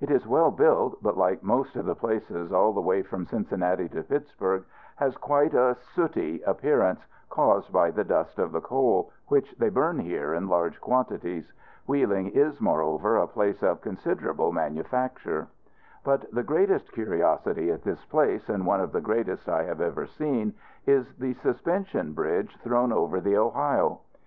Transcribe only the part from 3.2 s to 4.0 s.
Cincinnati